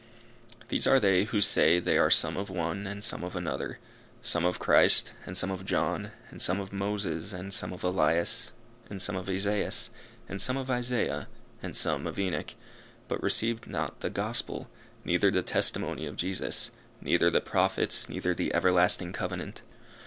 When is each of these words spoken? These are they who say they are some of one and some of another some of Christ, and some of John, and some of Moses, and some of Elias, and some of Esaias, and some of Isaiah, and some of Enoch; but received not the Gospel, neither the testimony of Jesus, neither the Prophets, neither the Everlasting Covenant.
These 0.69 0.87
are 0.87 0.99
they 0.99 1.25
who 1.25 1.41
say 1.41 1.77
they 1.79 1.95
are 1.95 2.09
some 2.09 2.35
of 2.35 2.49
one 2.49 2.87
and 2.87 3.03
some 3.03 3.23
of 3.23 3.35
another 3.35 3.77
some 4.23 4.45
of 4.45 4.57
Christ, 4.57 5.13
and 5.27 5.37
some 5.37 5.51
of 5.51 5.63
John, 5.63 6.09
and 6.31 6.41
some 6.41 6.59
of 6.59 6.73
Moses, 6.73 7.33
and 7.33 7.53
some 7.53 7.71
of 7.71 7.83
Elias, 7.83 8.51
and 8.89 8.99
some 8.99 9.15
of 9.15 9.29
Esaias, 9.29 9.91
and 10.27 10.41
some 10.41 10.57
of 10.57 10.71
Isaiah, 10.71 11.27
and 11.61 11.77
some 11.77 12.07
of 12.07 12.17
Enoch; 12.17 12.55
but 13.07 13.21
received 13.21 13.67
not 13.67 13.99
the 13.99 14.09
Gospel, 14.09 14.71
neither 15.05 15.29
the 15.29 15.43
testimony 15.43 16.07
of 16.07 16.15
Jesus, 16.15 16.71
neither 16.99 17.29
the 17.29 17.39
Prophets, 17.39 18.09
neither 18.09 18.33
the 18.33 18.55
Everlasting 18.55 19.13
Covenant. 19.13 19.61